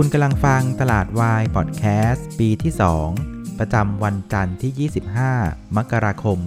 [0.00, 2.72] คุณกำลังฟังตลาดวายพอดแคสต์ปีที่
[3.16, 4.90] 2 ประจำวันจันทร์ที่
[5.28, 6.38] 25 มกราคม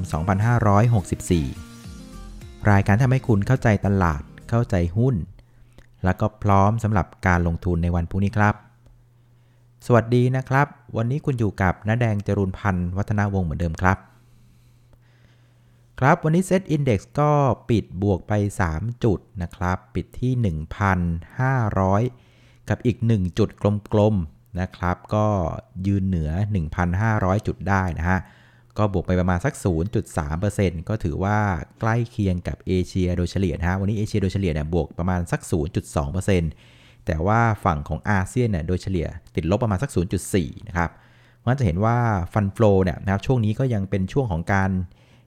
[1.70, 5.16] 2564 รายการทำให้คุณเข้าใจตลาดเข้าใจหุ้น
[6.04, 8.56] แล้วก็พร้อมสำหรับการลงทุนในวันพรุ่งนี้ครับ
[9.86, 13.98] สวัสดีนะครับ วันนี้คุณอยู่กับน้าแดงจรุนพันธ์วัฒนาวงศ์เหมือนเดิมครับ
[16.00, 17.32] ครับวันนี้เซตอินดี x ก็
[17.70, 18.34] ปิดบวกไป
[18.70, 22.29] 3 จุดนะครับ ปิดที่ 1,500
[22.70, 23.50] กับอีก 1 จุด
[23.94, 25.26] กลมๆนะครับ ก็
[25.88, 26.32] ยืนเหนือ
[26.90, 28.20] 1,500 จุดได้นะฮะ
[28.78, 29.54] ก็บวกไปประมาณสัก
[30.22, 31.38] 0.3%ก็ถือว่า
[31.80, 35.42] ใกล้เคียงกับเอเชียโดยเฉลี่ยนะฮะ วันนี้เอเชียโดยเฉลี่ยเนี่ยบวกประมาณสัก
[36.04, 39.92] 0.2%แต่ว่าฝั่งของอาเซียนเนี่ยโดยเฉลี่ยติดลบประมาณสัก
[40.30, 40.90] 0.4 นะครับ
[41.38, 41.98] เพราะฉะนั้นจะเห็นว่า
[42.34, 44.70] ฟันฟลอเนี่ยนะครับช่วงนี้ก็ยังเป็นช่วงของการ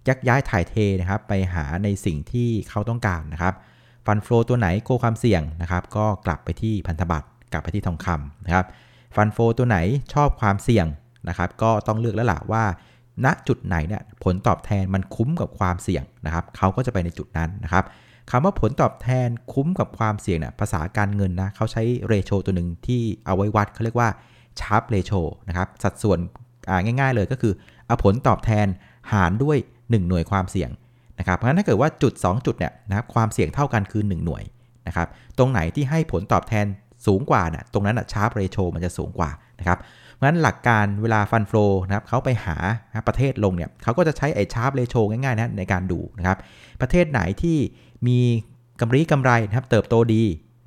[0.09, 3.54] ยักย้ายถ่ายเทนะครับไปหาในสิ่งที่เขาต้องการนะครับ
[4.06, 8.67] ฟันฟลอตัวไหนโกความเสี่ยงนะครับก็กลับไปที่พันธบัตร กลับไปที่ทองคำนะครับ
[9.15, 9.79] ฟันโฟตัวไหน
[10.15, 10.87] ชอบความเสี่ยง
[11.29, 12.65] นะครับ ก็ต้องเลือกแล้วล่ะว่า
[13.25, 17.85] ณจุดไหนเนี่ยผลตอบแทนมันคุ้มกับความเสี่ยงนะครับเขาก็จะไปในจุดนั้นนะครับ
[18.30, 24.09] คำว่าผลตอบแทนคุ้มกับความเสี่ยงเนี่ยภาษาการเงินนะเขาใช้เรโชตัวหนึ่งที่เอาไว้วัดเขาเรียกว่า
[24.61, 25.13] ชาร์ปเรโช
[25.49, 26.19] นะครับสัดส่วน
[26.85, 27.53] ง่ายๆเลยก็คือ
[27.87, 28.67] เอาผลตอบแทน
[29.13, 30.71] หารด้วย 1 หน่วยความเสี่ยง
[31.19, 34.43] นะครับเพราะฉะนั้นถ้าเกิดว่าจุด 2 จุดเนี่ยนะครับความเสี่ยงเท่ากันคือ 1 หน่วย
[34.87, 35.09] นะครับ
[35.39, 36.67] ตรงไหนที่ให้ผลตอบแทน
[37.07, 39.79] สูงกว่านะ่ะตรงนั้นอะชาร์ปเรโชมันจะสูงกว่านะครับ
[40.15, 42.57] เพราะนั้นหลักการเวลาฟันฟลอนะครับเขาไปหา
[43.07, 46.39] ประเทศลงเนี่ยเขาก็จะใช้ไอ้ชาร์ปเรโชง่ายๆนะในการดูนะครับ
[46.80, 47.59] ประเทศไหนที่
[48.07, 48.19] มี
[48.80, 50.23] กำไรกำไรนะครับเติบโตดี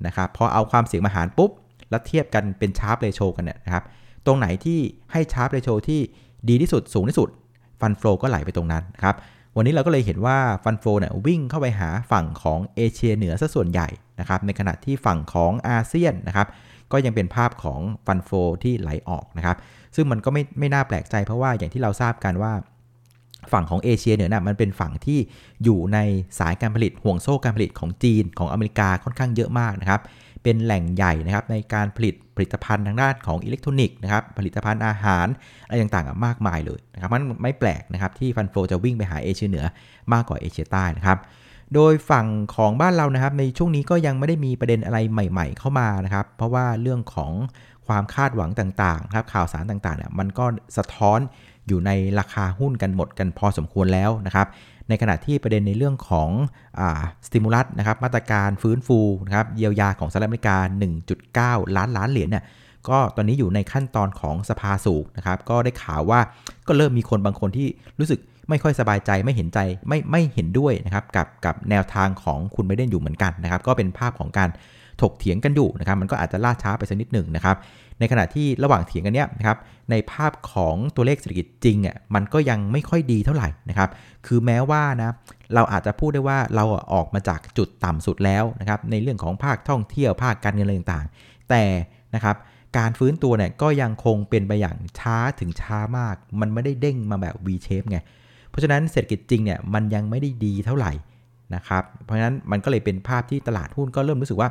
[0.06, 1.50] นะครับพอเอาความเสี่ยงมาหารปุ๊บ
[1.90, 3.84] แล้วเทียบกันเป็น Sharpe ratio กันเนี่ยนะครับ
[4.26, 4.78] ตรงไหนที่
[5.12, 6.00] ให้ Sharpe ratio ที่
[6.48, 7.28] ดีที่สุดสูงที่สุด
[7.80, 9.16] fund flow ก็ไหลไปตรงนั้นนะครับ
[9.58, 13.88] วันนี้เราก็เลยเห็นว่า fund flow เนี่ยวิ่งเข้าไปหาฝั่งของเอเชียเหนือซะส่วนใหญ่
[14.20, 16.48] นะครับในขณะที่ฝั่งของอาเซียนนะครับ
[16.92, 18.30] ก็ยังเป็นภาพของ fund flow
[18.62, 19.56] ที่ไหลออกนะครับ
[19.94, 22.52] ซึ่งมันก็ไม่ไม่น่าแปลกใจเพราะว่าอย่างที่เราทราบกันว่า
[23.52, 25.18] ฝั่งของเอเชียเหนือน่ะมันเป็นฝั่งที่
[25.64, 25.98] อยู่ใน
[26.38, 30.00] สายการผลิตห่วงโซ่การผลิตของจีนของอเมริกาค่อนข้างเยอะมากนะครับ
[30.46, 35.26] เป็นแหล่งใหญ่นะครับในการผลิตผลิตภัณฑ์ทางด้านของอิเล็กทรอนิกส์นะครับผลิตภัณฑ์อาหาร
[35.66, 39.66] อะไรต่างๆมากมายเลยนะครับมันไม่แปลกนะครับที่ฟันโฟจะวิ่งไปหาเอเชียเหนือ
[40.12, 41.18] มากกว่าเอเชียใต้นะครับ
[41.74, 47.32] โดยฝั่งของบ้านเรานะครับ ในช่วงนี้ก็ยังไม่ได้มีประเด็นอะไรใหม่ ๆ เข้ามานะครับ เพราะว่าเรื่องของ
[47.86, 50.44] ความคาดหวังต่างๆครับข่าวสารต่างๆเนี่ยมันก็
[50.76, 51.18] สะท้อน
[51.68, 54.46] อยู่ในราคาหุ้นกันหมดกันพอสมควรแล้วนะครับ
[54.88, 56.28] ในขณะที่ประเด็นในเรื่องของ
[57.26, 60.56] สติมูลัสนะครับมาตรการฟื้นฟูนะครับเยียวยาของสหรัฐอเมริกา
[61.16, 62.44] 1.9 ล้านล้านเหรียญเนี่ย
[62.88, 66.20] ก็ตอนนี้อยู่ในขั้นตอนของสภาสูงนะครับก็ได้ข่าวว่า
[66.68, 69.58] ก็เริ่มมีคนบางคนที่รู้สึกไม่ค่อยสบายใจไม่เห็นใจ
[69.88, 74.48] ไม่ไม่เห็นด้วยนะครับกับกับแนวทางของคุณไบเดนอยู่เหมือนกันนะครับก็เป็นภาพของการ
[75.02, 77.56] ถกเถียงกันอยู่นะครับมันก็อาจจะล่าช้าไปสักนิดหนึ่งนะครับ
[77.98, 79.58] ในขณะที่ระหว่างเถียงกันเนี้ยนะครับ
[79.90, 83.90] ในภาพของตัวเลขเศรษฐกิจจริงอะมันก็ยังไม่ค่อยดีเท่าไหร่นะครับ
[84.26, 85.10] คือแม้ว่านะ
[85.54, 91.64] เราอาจจะพูดได้ว่าเราออกมาจากจุดต่ำสุดแล้วนะครับในเรื่องของภาคท่องเที่ยวภาคการเงินอะไรต่างๆ แต่
[92.14, 92.36] นะครับ
[92.78, 97.98] การฟื้นตัวเนี่ยก็ยังคงเป็นไปอย่างช้าถึงช้ามาก มันไม่ได้เด้งมาแบบ V shape ไง
[98.50, 100.92] เพราะฉะนั้นเศรษฐกิจจริงเนี่ยมันยังไม่ได้ดีเท่าไหร่
[101.54, 104.48] นะครับเพราะฉะนั้นมันก็เลยเป็นภาพที่ตลาดหุ้นก็เริ่มรู้สึกว่า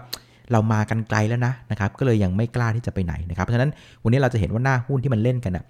[0.51, 3.71] เรามากันไกลแล้วนะนะครับก็เลยยังไม่กล้าที่จะไปไหนนะครับเพราะฉะนั้น
[4.03, 5.63] วันนี้เราจะเห็นว่าหน้าหุ้นที่มันเล่นกันอะ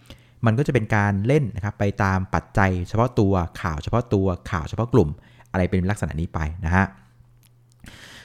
[0.46, 5.09] มันก็จะเป็นการเล่นนะครับไปตามปัจจัย เฉพาะตัวข่าวเฉพาะตัวข่าวเฉพาะกลุ่ม
[5.52, 6.86] อะไรเป็นลักษณะนี้ไปนะฮะ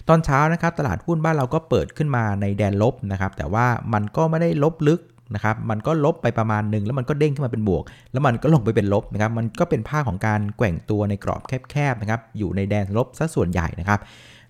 [0.08, 5.00] ตอนเช้านะครับตลาดหุ้นบ้านเราก็เปิดขึ้นมาในแดนลบนะครับแต่ว่ามันก็ไม่ได้ลบลึก
[5.34, 14.00] นะครับมันก็ลบไปประมาณหนึ่งแล้วมันก็เด้งขึ้นมาเป็นบวก แล้วมันก็ลงไปเป็นลบนะครับมันก็เป็นภาพของการแกว่งตัวในกรอบแคบๆนะครับอยู่ในแดนลบซะส่วนใหญ่นะครับ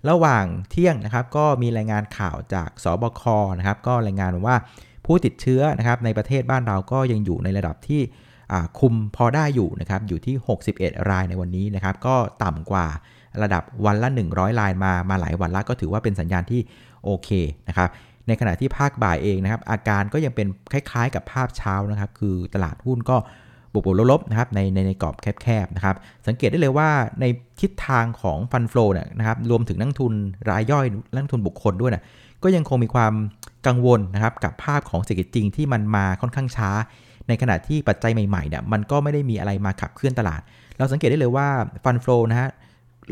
[0.09, 3.22] ระหว่างเที่ยงนะครับก็มีรายงานข่าวจากสบค
[3.59, 4.56] นะครับก็รายงานว่า
[5.06, 8.03] ผู้ติดเชื้อนะครับในประเทศบ้านเราก็ยังอยู่ในระดับที่
[8.78, 10.34] คุมพอได้อยู่นะครับอยู่ที่
[10.73, 12.87] 61 รายในวันนี้นะครับก็ต่ำกว่า
[13.43, 16.61] ระดับวันละ 100 รายมามาหลายวันแล้วก็ถือว่าเป็นสัญญาณที่
[17.05, 17.29] โอเค
[17.69, 17.88] นะครับ
[18.26, 23.17] ในขณะที่ภาคบ่ายเองนะครับอาการก็ยังเป็นคล้ายๆ กับภาพเช้านะครับคือตลาดหุ้นก็
[23.72, 25.96] บวกๆลบๆนะครับในในในกรอบแคบๆนะครับ
[26.26, 26.90] สังเกตได้เลยว่า
[27.20, 27.25] ใน
[27.61, 30.12] ทิศทางของฟันฟลูเนี่ยนะครับรวมถึงนักทุน
[30.50, 32.05] รายย่อยนักทุนบุคคลด้วยนะ
[32.43, 33.12] ก็ยังคงมีความ
[33.67, 36.70] กังวลนะครับกับภาพของเศรษฐกิจจริงที่มันมาค่อนข้างช้า
[37.28, 40.40] ในขณะที่ปัจจัยใหม่ๆเนี่ยมันก็ไม่ได้มีอะไรมาขับเคลื่อนตลาด
[40.78, 41.49] เราสังเกตได้เลยว่า
[41.84, 42.50] ฟันฟลูนะฮะ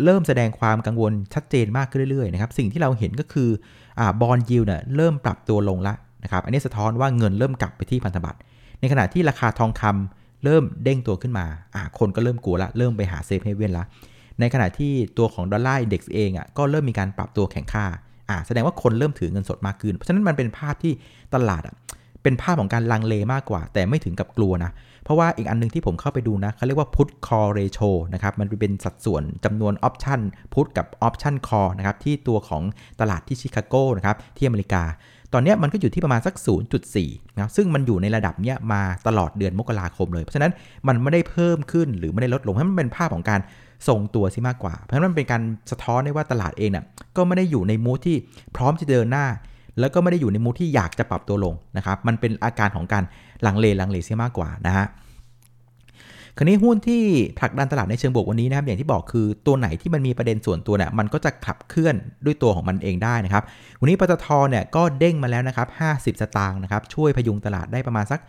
[0.04, 3.48] เริ่มแสดงความกังวลชัดเจนมากขึ้นเรื่อยๆนะครับสิ่งที่เราเห็นก็คือ
[4.20, 5.94] บอลยิวเนี่ยเริ่มปรับตัวลงละ
[6.24, 8.38] นะครับอันนี้สะท้อนว่าเงินเริ่มกลับไปที่พันธบัตร
[8.80, 13.84] ในขณะที่ราคาทองคำ เริ่มเด้งตัวขึ้นมาอ่าคนก็เริ่มกลัวละ เริ่มไปหา safe haven ละ
[14.40, 17.84] ในขณะที่ตัวของ dollar index เองอะก็เริ่มมีการปรับตัวแข็งค่า
[18.28, 20.92] อ่าแสดงว่าคนเริ่มถือเงินสดมากขึ้น เพราะฉะนั้นมันเป็นภาพที่
[21.34, 21.74] ตลาดอะ
[22.22, 24.70] เป็นภาพของการลังเลมากกว่า แต่ไม่ถึงกับกลัวนะ
[25.04, 30.20] เพราะว่าอีกอันนึงที่ผมเข้าไปดูนะเขาเรียกว่า put call ratio นะครับ มันเป็นสัดส่วนจำนวน option
[30.54, 32.62] put กับ option call นะครับที่ตัวของ
[33.00, 34.82] ตลาดที่ชิคาโกนะครับที่อเมริกา
[35.32, 36.34] ตอนนี้มันก็อยู่ที่ประมาณสัก
[36.86, 40.52] 0.4นะซึ่งมันอยู่ในระดับเนี้ยมาตลอดเดือนมกราคมเลย เพราะฉะนั้น
[40.88, 43.40] มันไม่ได้เพิ่มขึ้นหรือไม่ได้ลดลงเพราะมันเป็นภาพของการ
[43.88, 46.84] ทรงตัวซิมากกว่า เพราะฉะนั้นมันเป็นการสะท้อนได้ว่าตลาดเองเนี่ย
[47.16, 48.16] ก็ไม่ได้อยู่ในมูทที่
[48.56, 49.26] พร้อมจะเดินหน้า
[49.80, 53.04] แล้วก็ไม่ได้อยู่ในมูทที่อยากจะปรับตัวลงนะครับมันเป็นอาการของการ
[53.42, 54.86] หลังเลหลังเลซิมากกว่านะฮะ
[56.40, 57.02] คราวนี้หุ้นที่
[57.38, 61.94] ผลักดันตลาดในเชิงบวกวันนี้นะครับอย่างที่บอกคือตัวไหนที่มันมีประเด็นส่วนตัวเนี่ยมันก็จะขับเคลื่อน
[62.24, 63.44] ด้วยตัวของมันเองได้นะครับ
[63.80, 68.20] วันนี้ปตทเนี่ยก็เด้งมาแล้วนะครับ50 สตางค์นะครับช่วยพยุงตลาดได้ประมาณสัก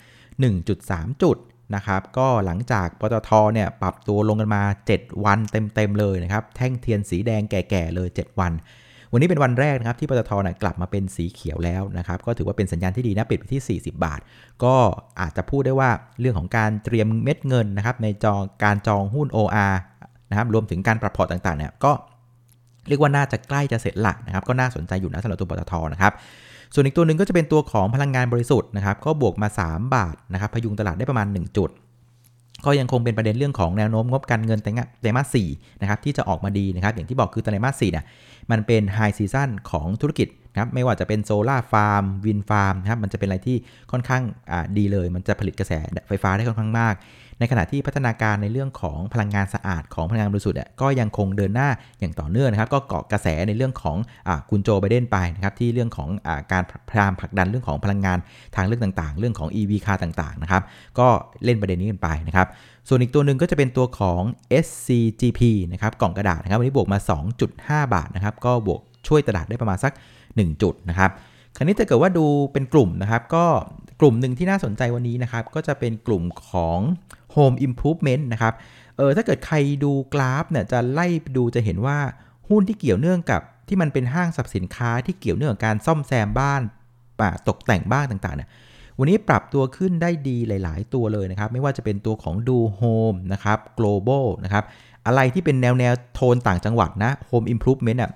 [0.57, 1.37] 1.3 จุด
[1.75, 4.63] นะครับก็หลังจากปตทเนี่ยปรับตัวลงกันมา
[4.93, 8.51] 7 วันเต็มๆเลยนะครับแท่งเทียนสีแดงแก่ๆเลย 7 วัน
[9.11, 14.19] วันนี้เป็นวันแรกนะครับที่ปตทนะกลับมาเป็นสีเขียวแล้วนะครับก็ถือว่าเป็นสัญญาณที่ดีนะปิดไปที่ 40 บาท
[14.63, 14.75] ก็
[15.19, 15.89] อาจจะพูดได้ว่า
[16.19, 19.75] เรื่องของการเตรียมเม็ดเงินนะครับในจองการจองหุ้น OR
[20.29, 21.91] นะครับรวมถึงการปรับพอร์ตต่างๆเนี่ยก็
[22.87, 26.13] เรียกว่าน่าจะใกล้จะเสร็จละนะครับก็น่าสนใจอยู่นะสำหรับตัวปตทนะครับ
[26.73, 31.69] ส่วนอีกตัวหนึ่งก็จะเป็นตัวของพลังงานบริสุทธิ์นะครับก็บวกมา 3 บาทนะครับพยุงตลาดได้ประมาณ 1 จุด
[32.65, 35.47] ก็ยังคงเป็นประเด็นเรื่องของแนวโน้มงบการเงินไตรมาสี่
[35.81, 38.05] นะครับที่จะออกมาดีนะครับอย่างที่บอกคือไตรมาสี่เนี่ย
[38.51, 43.57] มันเป็น high season ของธุรกิจนะครับไม่ว่าจะเป็น solar farm wind farm นะครับมันจะเป็นอะไรที่
[43.91, 44.23] ค่อนข้าง
[44.77, 45.73] ดีเลย มันจะผลิตกระแส
[46.07, 46.95] ไฟฟ้าได้ค่อนข้างมาก
[47.39, 51.69] ในขณะที่พัฒนาการในเรื่องของพลังงานสะอาดของพลังงานบริสุทธิ์ก็ยังคงเดินหน้า
[51.99, 53.97] อย่างต่อเนื่องนะครับ ก็เกาะกระแสในเรื่องของ
[54.27, 58.17] อคุณโจไบเดนไปนะครับที่เรื่องของอการพยายามผลักดันเรื่องของพลังงาน
[58.55, 60.63] ทางเลือกต่างๆ เรื่องของ EV คาร์ต่างๆนะครับ
[60.99, 61.07] ก็
[61.43, 62.47] เล่นประเด็นนี้กันไปนะครับ
[62.87, 64.21] ส่วนอีกตัวหนึ่งก็จะเป็นตัวของ
[64.65, 65.41] SCGP
[65.73, 66.99] นะครับกล่องกระดาษนะครับวันนี้บวกมา
[67.45, 69.93] 2.5 บาทนะครับก็บวกช่วยตลาดได้ประมาณสัก
[70.27, 71.11] 1 จุดนะครับ
[71.55, 73.45] คราวนี้ถ้าเกิดว่าดูเป็นกลุ่มนะครับ ก็
[73.99, 76.79] กลุ่มหนึ่งที่น่าสนใจวันนี้นะครับ ก็จะเป็นกลุ่มของ
[77.35, 78.53] Home Improvement นะครับ
[78.97, 81.97] เออถ้าเกิดใครดูกราฟเนี่ยจะไล่ดูจะเห็นว่า
[82.49, 86.61] หุ้นที่เกี่ยวเนื่องกับที่มันเป็นห้างสรรพสินค้าที่เกี่ยวเนื่องกับการซ่อมแซมบ้าน
[87.19, 88.49] ป่าตกแต่งบ้านต่างๆเนี่ย
[88.99, 92.81] วันนี้ปรับตัวขึ้นได้ดีหลาย ๆ ตัวเลยนะครับ ไม่ว่าจะเป็นตัวของดูโฮ
[93.11, 94.63] มนะครับ global นะครับ
[95.07, 98.11] อะไรที่เป็นแนวแนวโทนต่างจังหวัดนะ home improvement อะ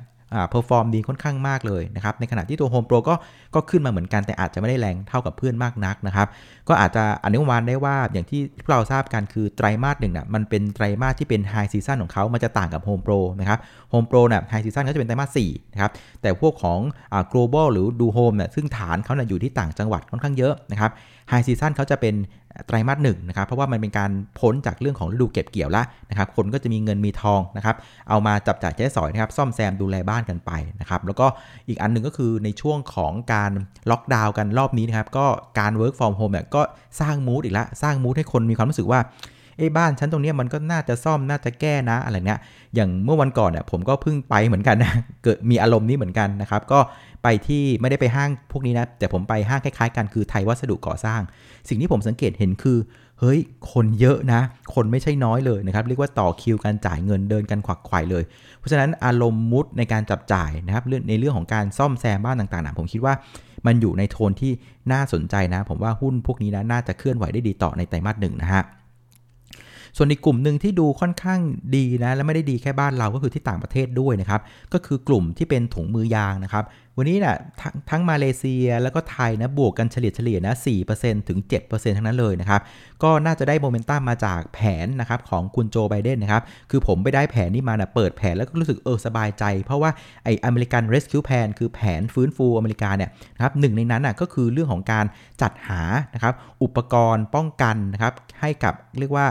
[0.50, 3.16] perform ดีค่อนข้างมากเลยนะครับในขณะที่ตัว Home Pro ก็
[3.56, 6.28] ก็ขึ้นมาเหมือนกันแต่อาจจะไม่ได้แรงเท่ากับเพื่อนมากนักนะครับ
[6.68, 13.60] ก็อาจจะอนุมานได้ว่าอย่างที่เราทราบกันคือไตรมาสหนึ่งน่ะมันเป็นไตรมาสที่เป็น high season ของเขามันจะต่างกับ Home Pro นะครับ
[13.94, 15.92] Home Pro น่ะ high season ก็จะเป็นไตรมาส4นะครับ
[16.22, 16.80] แต่พวกของ
[17.14, 20.92] อ่า Global หรือดูโฮมเนี่ยซึ่งฐานเขาเนี่ยอยู่ที่ต่างจังหวัดค่อนข้างเยอะนะครับ
[21.30, 22.16] high season เขาจะเป็น
[22.68, 27.76] ไตรมาสหนึ่งนะครับ เพราะว่ามันเป็นการพ้นจากเรื่องของฤดูเก็บเกี่ยวแล้วนะครับ คนก็จะมีเงินมีทองนะครับ
[28.10, 31.28] เอามาจับจ่ายใช้สอยนะครับ ซ่อมแซมดูแลบ้านกันไปนะครับ แล้วก็
[31.68, 33.52] อีกอันหนึ่งก็คือในช่วงของการ
[33.92, 35.26] ล็อกดาวน์กันรอบนี้นะครับ ก็
[35.60, 36.62] การ work from home เนี่ยก็
[37.02, 39.02] สร้างมูดอีกแล้วสร้างมูดให้คนมีความรู้สึกว่า
[39.58, 42.40] เอ้บ้านฉันตรงนี้มันก็น่าจะซ่อมน่าจะแก้นะอะไรเนี้ย
[42.76, 46.80] อย่างเมื่อวันก่อนเนี่ยผมก็เพิ่งไปเหมือนกันนะ เกิดมีอารมณ์นี้เหมือนกันนะครับ ก็
[47.24, 51.22] ไปที่ไม่ได้ไปห้างพวกนี้นะ แต่ผมไปห้างคล้ายๆกันคือไทยวัสดุก่อสร้าง
[51.70, 52.78] สิ่งที่ผมสังเกตเห็นคือ
[53.20, 53.40] เฮ้ย
[53.72, 54.42] คนเยอะนะ
[54.74, 58.24] คนไม่ใช่น้อยเลยนะครับ เรียกว่าต่อคิวการจ่ายเงินเดินกันขวักไขว่เลย
[58.58, 63.14] เพราะฉะนั้นอารมณ์มุดในการจับจ่ายนะครับในเรื่องของการซ่อมแซมบ้านต่างๆนะผมคิดว่า
[63.66, 64.52] มันอยู่ในโทนที่
[64.92, 68.64] น่าสนใจนะ ผมว่าหุ้นพวกนี้นะน่าจะเคลื่อนไหวได้ดีต่อในไตรมาสหนึ่งนะฮะ
[69.98, 71.40] ส่วนอีกกลุ่มหนึ่งที่ดูค่อนข้าง
[71.76, 74.42] ดีนะ และไม่ได้ดีแค่บ้านเราก็คือที่ต่างประเทศด้วยนะครับ
[74.74, 76.66] ก็คือกลุ่มที่เป็นถุงมือยางนะครับ
[76.98, 80.56] วันนี้นะ่ะททั้งมาเลเซียแล้วก็ไทยนะบวกกันเฉลี่ยเฉลี่ยนะ
[80.92, 82.62] 4%ถึง 7%ทั้งนั้นเลยนะครับ
[83.04, 89.92] ก็น่าจะได้โมเมนตัมมาจากแผนนะครับของคุณโจไบเดนนะครับ คือผมไปได้แผนนี้มานะเปิดแผนแล้วก็รู้สึกเออสบายใจ เพราะว่า
[90.24, 95.06] ไออเมริกันเรสคิวแพนคือแผนฟื้นฟูอเมริกาเนี่ยนะครับหนึ่งในนั้นนะ่ะก็คือเรื่องของการ
[95.42, 95.82] จัดหา
[96.16, 96.34] นะครับ
[96.64, 99.26] อุปกรณ์ป้องกันนะครับให้กับเรียกว่า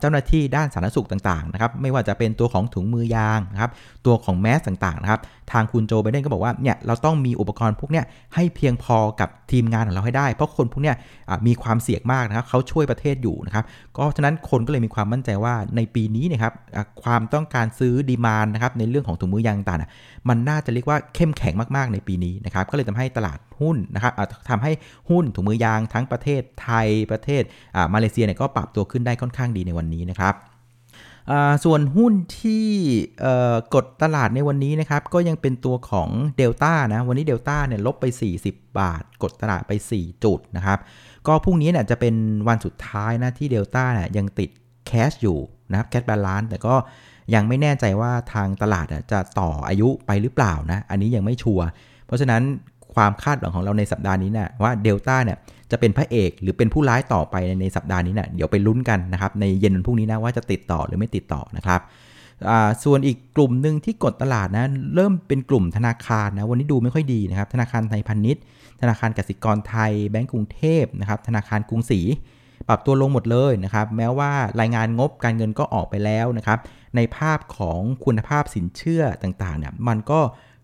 [0.00, 3.70] เจ้าหน้าที่ด้านสาธารณสุขต่างๆนะครับไม่ว่าจะเป็นตัวของถุงมือยางนะครับ
[4.06, 5.20] ตัวของแมสต่างๆนะครับ
[5.52, 10.96] ทางคุณโจไบเดนก็บอกว่าเนี่ยเราต้ององมีอุปกรณ์พวกเนี้ยให้เพียงพอกับทีมงานของเราให้ได้ เพราะคนพวกเนี้ย
[11.46, 13.64] มีความเสี่ยงมากนะครับเขาช่วยประเทศอยู่นะครับ
[13.96, 16.52] ก็ฉะนั้นคนก็เลยมีความมั่นใจว่าในปีนี้นะครับ
[17.02, 19.78] ความต้องการซื้อดีมานนะครับในเรื่องของถุงมือยางต่าง
[20.28, 24.12] มันน่าจะเรียกว่าเข้มแข็งมากๆในปีนี้นะครับก็เลยทำให้ตลาดหุ้นนะครับ
[24.50, 24.72] ทำให้
[25.10, 27.42] หุ้นถุงมือยางทั้งประเทศไทยประเทศ
[27.94, 30.34] มาเลเซียเนี่ยก็ปรับตัวขึ้นได้ค่อนข้างดีในวันนี้นะครับ
[31.64, 32.66] ส่วนหุ้นที่
[33.74, 38.04] กดตลาดในวันนี้นะครับ ก็ยังเป็นตัวของเดลต้านะ วันนี้เดลต้าเนี่ยลบไป
[38.42, 40.78] 40 บาท กดตลาดไป 4 จุดนะครับ
[41.26, 42.14] ก็พรุ่งนี้เนี่ยจะเป็น
[42.48, 44.50] วันสุดท้ายนะที่เดลต้าเนี่ยยังติด
[44.86, 45.38] cash อยู่
[45.70, 46.74] นะครับ cash balance แต่ก็
[47.34, 51.66] ยังไม่แน่ใจว่าทางตลาดจะต่ออายุไปหรือเปล่านะ อันนี้ยังไม่ชัวร์
[52.06, 52.42] เพราะฉะนั้น
[52.94, 55.38] ความคาดหวังของเราในสัปดาห์นี้นะว่าเดลต้าเนี่ย
[55.70, 61.80] จะเป็นพระเอกหรือเป็นผู้ร้ายต่อไปในสัปดาห์นี้นะเดี๋ยวไปลุ้นกันนะครับในเย็นวันพรุ่งนี้นะว่าจะติดต่อหรือไม่ติดต่อนะครับ
[62.84, 68.42] ส่วนอีกกลุ่มหนึ่งที่กดตลาดนะเริ่มเป็นกลุ่มธนาคารนะวันนี้ดูไม่ค่อยดีนะครับธนาคารไทยพาณิชย์
[68.80, 72.00] ธนาคารกสิกรไทย แบงก์กรุงเทพนะครับธนาคารกรุงศรี
[72.68, 74.30] ปรับตัวลงหมดเลยนะครับแม้ว่า
[74.60, 76.58] รายงานงบการเงินก็ออกไปแล้วนะครับ
[76.96, 80.20] ในภาพของคุณภาพสินเชื่อต่างๆเนี่ยมันก็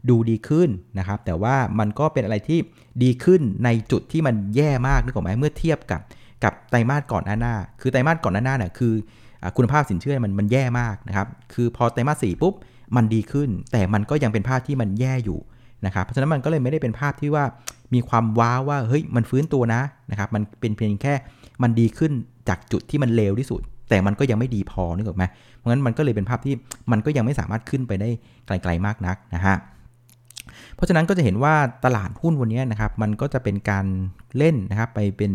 [0.09, 0.69] ดูดีขึ้น
[0.99, 2.59] นะครับ แต่ว่ามันก็เป็นอะไรที่
[3.03, 6.01] ดีขึ้นในจุดที่มันแย่มากนึกออกไหมเมื่อเทียบกับ
[6.45, 8.93] กับไตรมาสก่อนหน้าคือไตรมาสก่อนหน้าเนี่ยคือ
[9.57, 12.55] คุณภาพสินเชื่อมันมันแย่มากนะครับ คือพอไตรมาสสี่ปุ๊บ
[12.97, 15.39] มันดีขึ้น แต่มันก็ยังเป็นภาพที่มันแย่อยู่
[15.87, 17.45] นะครับ เพราะฉะนั้นมันก็เลยไม่ได้เป็นภาพที่ว่า
[17.95, 21.15] มีความว้าวว่าเฮ้ยมันฟื้นตัวนะนะครับ มันเป็นเพียงแค่
[21.63, 22.13] มันดีขึ้น
[22.49, 25.25] จากจุดที่มันเลวที่สุด แต่มันก็ยังไม่ดีพอนึกออกไหม
[25.57, 26.55] เพราะงั้นมันก็เลยเป็นภาพที่
[26.93, 28.09] มันก็ยังไม่สามารถขึ้นไปได้
[28.47, 29.57] ไกลๆมากนักนะฮะ
[30.75, 33.87] เพราะฉะนั้นก็จะเห็นว่าตลาดหุ้นวันนี้นะครับมันก็จะเป็นการ
[34.37, 35.33] เล่นนะครับไปเป็น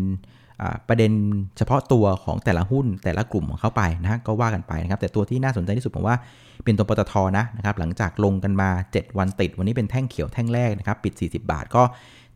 [0.88, 1.12] ประเด็น
[1.56, 6.16] เฉพาะตัวของแต่ละหุ้นแต่ละกลุ่มของเขาไปนะก็ว่ากันไปนะครับแต่ตัวที่น่าสนใจที่สุดผมว่า
[6.64, 11.82] เป็นตัวปตทนะนะครับหลังจากลงกันมา 7 วันติด วันนี้เป็นแท่งเขียวแท่งแรกนะครับปิด 40 บาทก็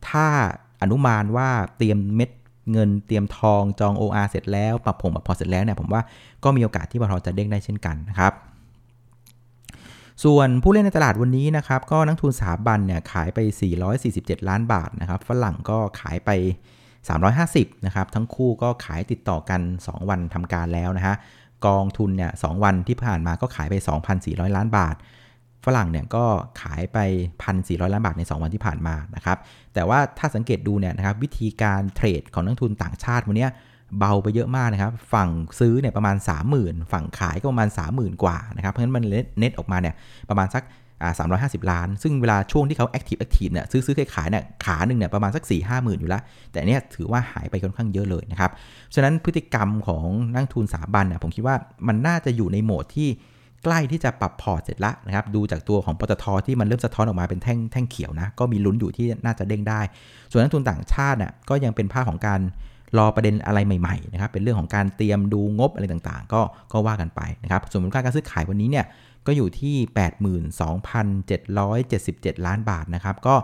[0.09, 0.25] ถ้า
[0.81, 2.29] อนุมานว่าเตรียมเม็ด
[2.71, 6.01] เงินเตรียมทองจอง OR เสร็จแล้ว ปรับผงปรับพอเสร็จแล้วเนี่ยผมว่า
[6.43, 8.33] ก็มีโอกาสที่ปตทจะเด้งได้เช่นกันนะครับ
[10.23, 13.39] ส่วนผู้เล่นในตลาดวันนี้นะครับ ก็นักทุนสถาบันเนี่ยขายไป
[13.93, 16.29] 447 ล้านบาทนะครับ ฝรั่งก็ขายไป
[17.07, 21.15] 350 นะครับ ทั้งคู่ก็ขายติดต่อกัน 2 วันทำการแล้วนะฮะ
[21.67, 23.75] กองทุนเนี่ยสวันที่ผ่านมาก็ขายไป
[24.15, 24.95] 2,400 ล้านบาท
[25.65, 26.25] ฝรั่งเนี่ยก็
[26.61, 26.97] ขายไป
[27.45, 29.37] 1,400 ล้านบาทใน 2 วันที่ผ่านมานะครับ
[29.73, 33.47] แต่ว่าถ้าสังเกตดูเนี่ยนะครับวิธีการเทรดของนักทุนต่างชาติวันนี้
[33.99, 36.15] เบาไปเยอะมากนะครับ ฝั่งซื้อเนี่ยประมาณ
[36.53, 39.03] 30,000 ฝั่งขายก็ประมาณ 30,000 กว่านะครับ เพราะฉะนั้นมัน
[39.37, 39.95] เน็ตออกมาเนี่ย
[40.29, 40.63] ประมาณสัก
[41.19, 46.21] สามร้อยห้าสิบล้าน ซึ่งเวลาช่วงที่เขา active active เนี่ยซื้อซื้อขายขายเนี่ยขาหนึ่งเนี่ยประมาณสักสี่ห้าหมื่นอยู่แล้ว
[46.51, 48.51] แต่เนี้ยถือว่าหายไปค่อนข้างเยอะเลยนะครับ
[48.95, 51.55] ฉะนั้นพฤติกรรมของนักลงทุนสถาบันเนี่ยผมคิดว่า
[51.87, 53.09] มันน่าจะอยู่ในโหมดที่
[53.63, 59.81] ใกล้ที่จะปรับพอร์ตเสร็จละนะครับ ดูจากตัวของปตทที่มันเริ่มสะท้อนออกมาเป็นแท่งแท่งเขียวนะ ก็มีลุ้นอยู่ที่น่าจะเด้งได้
[60.31, 62.41] ส่วนนักลงทุนต่างชาติเนี่ยก็ยังเป็นภาพของการ
[62.97, 66.41] รอประเด็นอะไรใหม่ๆนะครับเป็นเรื่องของการเตรียมดูงบอะไรต่างๆ ก็
[66.73, 68.85] ก็ว่ากันไปนะครับส่วนมูลค่าการซื้อขายวันนี้เนี่ย
[69.27, 69.75] ก็อยู่ที่
[71.35, 73.35] 82,777 ล้านบาทนะครับก็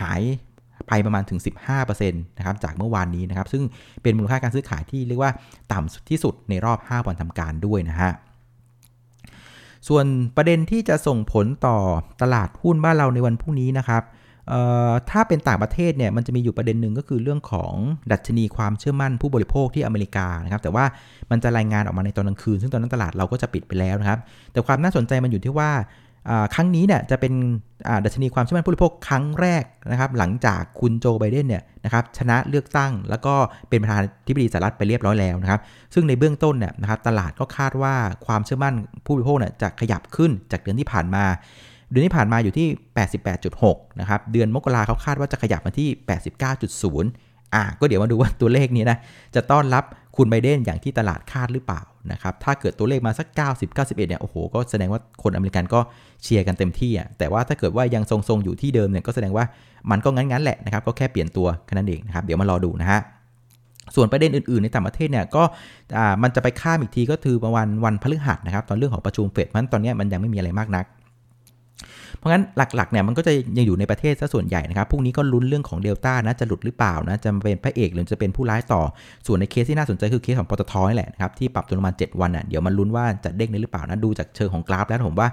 [0.00, 0.22] หาย
[0.88, 1.40] ไปประมาณถึง
[1.78, 3.62] 15%นะครับจากเมื่อวานนี้นะครับซึ่ง
[4.02, 5.32] เป็นมูลค่าการซื้อขายที่เรียกว่า
[5.72, 8.12] ต่ำที่สุดในรอบ 5 วันทำการด้วยนะฮะ
[9.88, 11.76] ส่วนประเด็นที่จะส่งผลต่อ
[12.22, 14.02] ตลาดหุ้นบ้านเราในวันพรุ่งนี้นะครับ
[15.10, 17.72] ถ้าเป็นต่างประเทศเนี่ยมันจะมีอยู่ประเด็นหนึ่งก็คือเรื่องของ
[18.12, 20.84] ดัชนีความเชื่อมั่นผู้บริโภคที่อเมริกานะครับแต่ว่า
[21.30, 24.18] มันจะรายงานออกมาในตอนกลางคืน ซึ่งตอนนั้นตลาดเราก็จะปิดไปแล้วนะครับ
[24.52, 25.70] แต่ความน่าสนใจมันอยู่ที่ว่า
[26.54, 27.32] ครั้งนี้เนี่ยจะเป็น
[28.04, 33.34] ดัชนีความเชื่อมั่นผู้บริโภคครั้งแรกนะครับหลังจากคุณโจไบเดนเนี่ยนะครับชนะเลือกตั้ง แล้วก็
[33.68, 35.60] เป็นประธานาธิบดีสหรัฐไปเรียบร้อยแล้วนะครับ
[35.94, 37.94] ซึ่งในเบื้องต้นเนี่ยนะครับตลาดก็คาดว่า
[38.26, 38.74] ความเชื่อมั่น
[39.04, 41.24] ผู้บริโภคเนี่ยจะขยับขึ้นจากเดือนที่ผ่านมา
[41.94, 42.68] เดือนที่ผ่านมาอยู่ที่
[43.34, 45.88] 88.6 นะครับ เดือนมกราเขาคาดว่าจะขยับมาที่
[46.50, 48.98] 89.0 อะก็เดี๋ยวมาดูว่าตัวเลขนี้นะ
[49.34, 49.84] จะต้อนรับ
[50.16, 51.80] คุณไบเดนอย่างที่ตลาดคาดหรือเปล่า
[52.12, 55.80] นะครับ ถ้าเกิดตัวเลขมาสัก 90 91 เนี่ย โอ้โห ก็แสดงว่าคนอเมริกันก็
[56.22, 59.44] เชียร์กันเต็มที่อะ แต่ว่าถ้าเกิดว่ายังทรงๆอยู่ที่เดิมเนี่ย ก็แสดงว่า
[59.90, 63.00] มันก็งั้นๆแหละนะครับ ก็แค่เปลี่ยนตัวแค่นั้นเองนะครับ เดี๋ยวมารอดูนะฮะ
[63.94, 65.42] ส่วนประเด็นอื่น ๆ ในต่างประเทศเนี่ยก็
[66.22, 70.84] มันจะไปข้ามอีกทีก็คือประมาณวันพฤหัสนะครับ ตอนเรื่องของประชุมเฟดเพราะตอนนี้มันยังไม่มีอะไรมากนัก
[72.20, 78.82] พราะงั้นหลักๆเนี่ยมันก็จะยังอยู่ในประเทศซะส่วนใหญ่นะครับพรุ่งนี้ก็ลุ้นเรื่องของเดลต้านะจะหลุดหรือเปล่านะจะเป็นพระเอกหรือจะเป็นผู้ร้ายต่อ
[79.26, 85.28] ส่วนในเคสที่น่าสนใจคือเคสของปตทนี่แหละนะครับที่ปรับตัวลงมา7วันอะเดี๋ยวมันลุ้นว่าจะเด้งหรือเปล่านะดูจากเชิงของกราฟแล้วผมว่า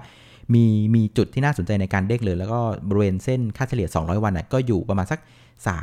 [0.53, 2.59] มีมีจุดที่น่าสนใจในการเด้งเลย แล้วก็
[2.89, 5.19] บริเวณเส้นค่าเฉลี่ย 200 วันอะก็อยู่ประมาณสัก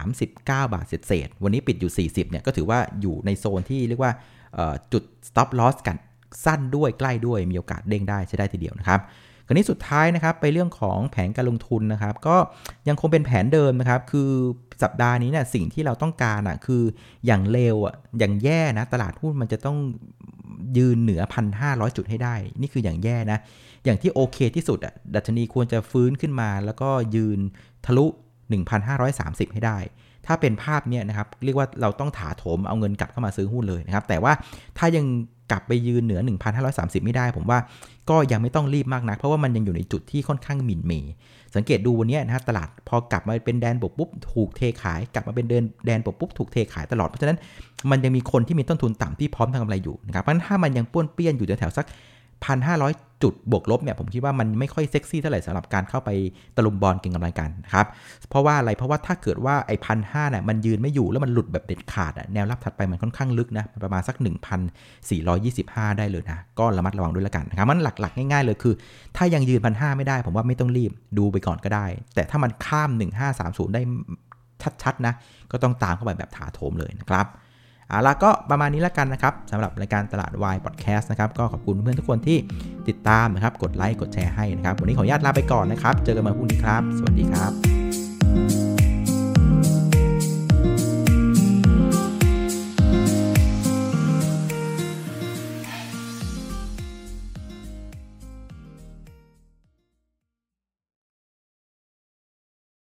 [0.04, 4.12] 39 บาทเศษวันนี้ปิดอยู่ 40เนี่ยก็ถือว่าอยู่ในโซนที่เรียกว่า
[4.92, 5.96] จุด stop loss กัน
[6.44, 9.00] สั้นด้วยใกล้ด้วยมีโอกาสเด้งได้ใช้ได้ทีเดียวนะครับ
[9.48, 12.36] คราวนี้สุดท้ายนะครับไปเรื่องของแผนการลงทุนนะครับ ก็
[12.88, 14.30] ยังคงเป็นแผนเดิมนะครับ คือ
[14.82, 16.82] สัปดาห์นี้เนี่ยสิ่งที่เราต้องการอะคือ
[17.26, 19.78] อย่างเลวอะอย่างแย่นะตลาดหุ้นมันจะต้อง
[20.78, 21.22] ยืนเหนือ
[21.58, 23.38] 1,500 จุดให้ได้ นี่คืออย่างแย่นะ
[23.84, 27.38] อย่างที่โอเคที่สุดอะดัชนีควรจะฟื้นขึ้นมา แล้วก็ยืน
[27.86, 28.06] ทะลุ
[28.80, 29.78] 1,530 ให้ได้
[30.26, 34.32] ถ้าเป็นภาพเนี่ยนะครับ เรียกว่าเราต้องถาโถมเอาเงินกลับเข้ามาซื้อหุ้นเลยนะครับ แต่ว่า
[34.78, 35.04] ถ้ายัง
[35.50, 36.20] กลับไปยืนเหนือ
[36.62, 37.58] 1,530 ไม่ได้ ผมว่า
[38.10, 40.92] ก็ยังไม่ต้องรีบมากนัก เพราะว่ามันยังอยู่ในจุดที่ค่อนข้างหมิ่นเม
[41.56, 47.38] สังเกตดูวันนี้นะฮะตลาดพอกลับมาเป็นแดนบวกปุ๊บถูกเทขาย กลับมาเป็นเดินแดนบวกปุ๊บถูกเทขายตลอด เพราะฉะนั้น
[47.90, 51.86] มันยังมีคนที่มีต้นทุนต่ำที่พร้อมทำกำไรอยู่นะครับเพราะฉะนั้นถ้ามันยังป้วนเปี้ยนอยู่แถวสัก
[52.48, 56.10] 1,500 จุดบวกลบเนี่ยผมคิดว่ามันไม่ค่อยเซ็กซี่เท่าไหร่สำหรับการเข้าไป
[56.56, 57.86] ตะลุมบอลเก่งกำไรกันนะครับ
[58.30, 64.16] เพราะว่าอะไรเพราะว่าถ้าเกิดว่าไอ้พันห้าเนี่ยมันยืนไม่อยู่แล้วมันหลุดแบบเด็ดขาดอะแนวรับถัดไปมันค่อนข้างลึกนะประมาณสัก
[64.86, 68.74] 1,425 ได้เลยนะก็ระมัดระวังด้วยละกันนะครับมันหลักๆ ง่ายๆเลยคือ
[69.16, 72.90] ถ้ายังยืนพันห้าไม่ได้ ผมว่าไม่ต้องรีบดูไปก่อนก็ได้ แต่ถ้ามันข้าม
[73.32, 73.82] 1530 ได้
[74.82, 75.14] ชัดๆนะ
[75.50, 77.26] ก็ต้องตามเข้าไปแบบถาโถมเลยนะครับ
[77.88, 82.38] เอาละก็ประมาณนี้แล้วกันนะครับสำหรับรายการตลาดวายพอดแคสต์นะครับก็ขอบคุณเพื่อนทุกคนที่
[82.88, 87.77] ติดตามนะครับกดไลค์กดแชร์ให้นะครับวันนี้ขออนุญาตลาไปก่อนนะครับ เจอกันใหม่พรุ่งนี้ครับ สวัสดีครับ